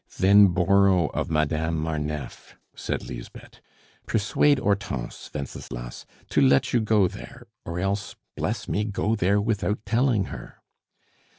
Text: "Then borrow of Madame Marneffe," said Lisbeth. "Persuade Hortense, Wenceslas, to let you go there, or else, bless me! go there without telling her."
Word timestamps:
"Then 0.17 0.47
borrow 0.47 1.09
of 1.11 1.29
Madame 1.29 1.77
Marneffe," 1.77 2.55
said 2.75 3.03
Lisbeth. 3.07 3.61
"Persuade 4.07 4.57
Hortense, 4.57 5.29
Wenceslas, 5.31 6.07
to 6.31 6.41
let 6.41 6.73
you 6.73 6.79
go 6.79 7.07
there, 7.07 7.43
or 7.65 7.79
else, 7.79 8.15
bless 8.35 8.67
me! 8.67 8.83
go 8.83 9.15
there 9.15 9.39
without 9.39 9.85
telling 9.85 10.23
her." 10.33 10.63